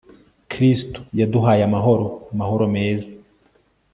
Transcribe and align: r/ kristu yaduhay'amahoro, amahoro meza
r/ 0.03 0.03
kristu 0.51 0.99
yaduhay'amahoro, 1.19 2.05
amahoro 2.31 2.65
meza 2.75 3.11